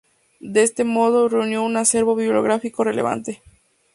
[0.39, 3.43] De este modo, reunió un acervo bibliográfico relevante.